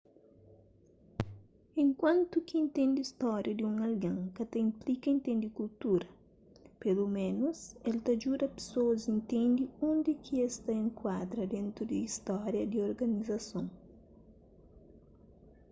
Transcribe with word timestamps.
enkuantu 1.81 2.37
ki 2.47 2.53
intende 2.63 3.01
stória 3.11 3.53
di 3.57 3.63
un 3.71 3.75
algen 3.87 4.17
ka 4.35 4.43
ta 4.51 4.57
inplika 4.67 5.07
intende 5.15 5.47
kultura 5.57 6.07
peloménus 6.81 7.59
el 7.87 7.95
ta 8.05 8.13
djuda 8.15 8.47
pesoas 8.57 9.01
intende 9.15 9.63
undi 9.89 10.11
ki 10.23 10.33
es 10.45 10.55
ta 10.65 10.73
enkuadra 10.85 11.43
dentu 11.55 11.81
di 11.91 11.99
stória 12.17 12.63
di 12.71 12.77
organizason 12.89 13.65